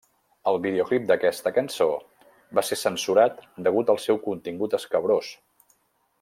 El 0.51 0.55
videoclip 0.61 1.03
d'aquesta 1.11 1.51
cançó 1.57 1.87
va 2.59 2.63
ser 2.71 2.79
censurat 2.85 3.45
degut 3.69 3.93
al 3.95 4.01
seu 4.07 4.21
contingut 4.29 4.79
escabrós. 4.81 5.31